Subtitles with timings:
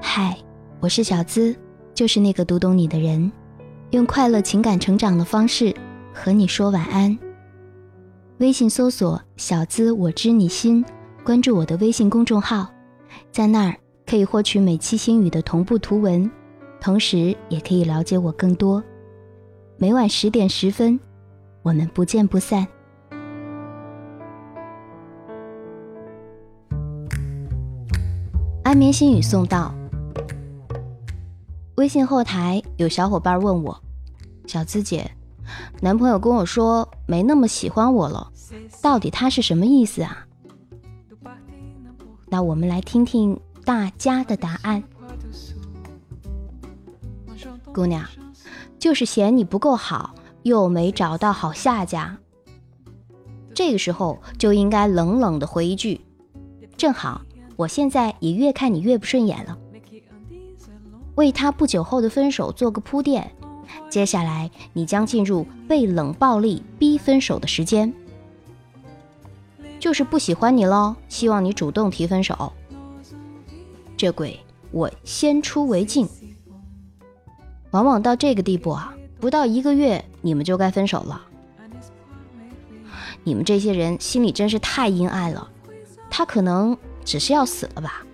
[0.00, 0.36] 嗨，
[0.78, 1.56] 我是小资，
[1.94, 3.30] 就是那个读懂你的人，
[3.90, 5.74] 用快乐情感成长的方式
[6.12, 7.16] 和你说晚安。
[8.38, 10.84] 微信搜索“小资我知你心”，
[11.24, 12.70] 关注我的微信公众号，
[13.32, 16.30] 在那儿可以获取每期心语的同步图文，
[16.78, 18.82] 同时也可以了解我更多。
[19.78, 21.00] 每晚十点十分，
[21.62, 22.66] 我们不见不散。
[28.62, 29.74] 安眠心语送到。
[31.76, 33.82] 微信后台有小伙伴问我
[34.48, 35.10] ：“小资姐，
[35.80, 38.32] 男朋友跟我说没那么喜欢我了，
[38.80, 40.26] 到底他是什么意思啊？”
[42.28, 44.82] 那我们来听听大家的答案。
[47.74, 48.04] 姑娘，
[48.78, 52.16] 就是嫌你不够好，又没找到好下家。
[53.54, 56.00] 这个时候就应该冷冷的回一句
[56.76, 57.20] ：“正好。”
[57.56, 59.56] 我现在也越看你越不顺眼了，
[61.14, 63.30] 为他不久后的分手做个铺垫。
[63.90, 67.92] 接下来你将进入被冷暴力逼分手的时间，
[69.80, 72.52] 就是不喜欢你喽，希望你主动提分手。
[73.96, 74.38] 这鬼，
[74.70, 76.08] 我先出为敬。
[77.70, 81.22] 往往到这个地步啊，不到一个月你们就该分手了。
[83.24, 85.48] 你们这些人心里真是太阴暗了，
[86.10, 86.76] 他可能。
[87.04, 88.04] 只是要死了吧？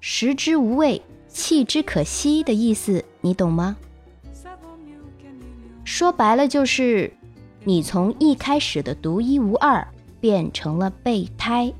[0.00, 1.02] 食之无味，
[1.32, 3.76] 弃之可惜的意思，你懂吗？
[5.84, 7.12] 说白了就是，
[7.64, 9.86] 你从一开始的独一无二
[10.20, 11.72] 变成了备胎。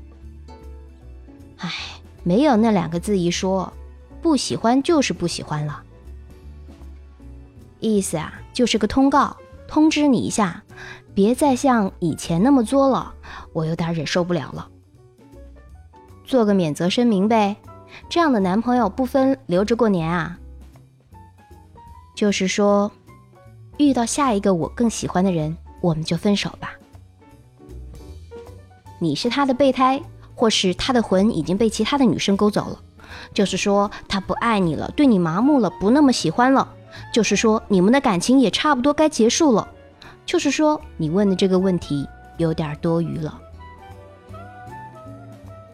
[1.57, 1.71] 唉，
[2.23, 3.71] 没有那两个字一说，
[4.21, 5.83] 不喜欢就是不喜欢了。
[7.79, 9.37] 意思啊，就是个通告，
[9.67, 10.63] 通知你一下，
[11.13, 13.13] 别再像以前那么作了，
[13.53, 14.69] 我有点忍受不了了。
[16.25, 17.57] 做个免责声明呗，
[18.09, 20.37] 这样的男朋友不分留着过年啊。
[22.15, 22.91] 就是说，
[23.77, 26.73] 遇到下一个我更喜欢的人，我们就分手吧。
[28.99, 30.01] 你是他的备胎，
[30.35, 32.79] 或是他的魂已经被其他的女生勾走了。
[33.33, 36.73] 就是说，他不爱你了，对你麻木了，不那么喜欢了。
[37.11, 39.67] 就是说，你们的感情也差不多该结束了。
[40.25, 43.39] 就是说，你问的这个问题有点多余了。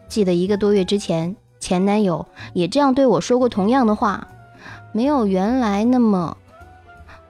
[0.07, 4.27] 记得一个多月之前，前男友也这样对我说过同样的话，
[4.91, 6.35] 没有原来那么……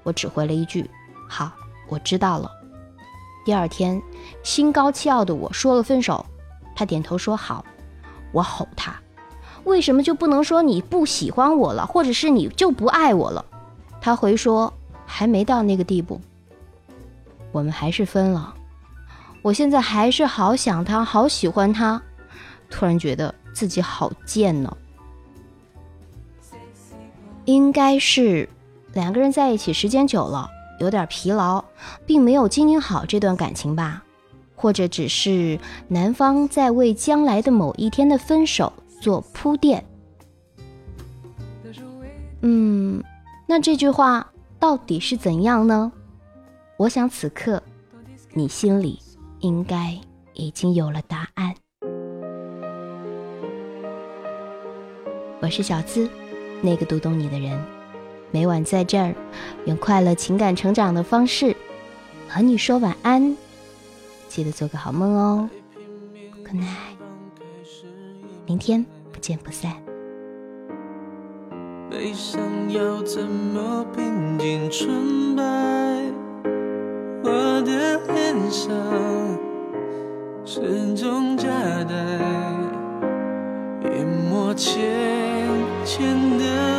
[0.03, 0.89] 我只回了一句
[1.27, 1.51] ：“好，
[1.87, 2.51] 我知道了。”
[3.45, 4.01] 第二天，
[4.43, 6.25] 心高气傲的我说了分手，
[6.75, 7.65] 他点头说好。
[8.31, 8.93] 我吼他
[9.65, 13.43] ：“为什么就不能说你不喜欢我了，或者是你就不爱我了？”
[13.99, 14.71] 他回说
[15.05, 16.21] ：“还没到那个地步。”
[17.51, 18.53] 我们还是分了。
[19.41, 22.01] 我现在还是好想他，好喜欢他。
[22.69, 24.77] 突然觉得自己好贱呢，
[27.43, 28.47] 应该是
[28.93, 30.49] 两个人在一起时间久了，
[30.79, 31.65] 有点疲劳，
[32.05, 34.01] 并没有经营好这段感情吧，
[34.55, 35.59] 或者只是
[35.89, 38.71] 男方在为将来的某一天的分手
[39.01, 39.83] 做铺垫。
[42.39, 43.03] 嗯，
[43.45, 45.91] 那这句话到底是怎样呢？
[46.77, 47.61] 我想此刻
[48.31, 48.97] 你心里
[49.41, 49.99] 应该
[50.33, 51.53] 已经有了答案。
[55.49, 56.07] 我是小资，
[56.61, 57.59] 那个读懂你的人，
[58.29, 59.15] 每晚在这儿
[59.65, 61.55] 用快乐情感成长的方式
[62.27, 63.35] 和你说晚安，
[64.27, 65.49] 记得做个好梦哦
[66.43, 66.99] ，Good night，
[68.45, 69.73] 明天不见不散。
[71.89, 72.39] 悲伤
[72.71, 75.43] 要怎么平静纯白？
[77.23, 77.31] 我
[77.65, 78.71] 的脸上
[80.45, 81.47] 始终夹
[81.85, 81.95] 带
[83.91, 85.18] 一抹浅。
[85.89, 86.78] 浅的